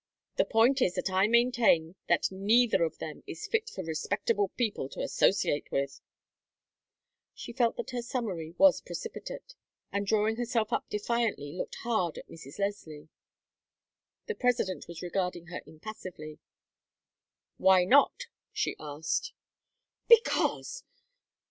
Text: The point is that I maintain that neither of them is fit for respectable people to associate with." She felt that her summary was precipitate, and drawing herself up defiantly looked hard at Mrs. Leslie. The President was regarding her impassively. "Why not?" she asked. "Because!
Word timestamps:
The 0.37 0.45
point 0.45 0.81
is 0.81 0.95
that 0.95 1.11
I 1.11 1.27
maintain 1.27 1.93
that 2.09 2.31
neither 2.31 2.83
of 2.83 2.97
them 2.97 3.21
is 3.27 3.45
fit 3.45 3.69
for 3.69 3.83
respectable 3.83 4.47
people 4.57 4.89
to 4.89 4.99
associate 5.03 5.71
with." 5.71 6.01
She 7.35 7.53
felt 7.53 7.77
that 7.77 7.91
her 7.91 8.01
summary 8.01 8.55
was 8.57 8.81
precipitate, 8.81 9.53
and 9.91 10.07
drawing 10.07 10.37
herself 10.37 10.73
up 10.73 10.89
defiantly 10.89 11.53
looked 11.55 11.75
hard 11.83 12.17
at 12.17 12.27
Mrs. 12.29 12.57
Leslie. 12.57 13.09
The 14.25 14.33
President 14.33 14.87
was 14.87 15.03
regarding 15.03 15.45
her 15.53 15.61
impassively. 15.67 16.39
"Why 17.57 17.83
not?" 17.85 18.23
she 18.53 18.75
asked. 18.79 19.33
"Because! 20.07 20.83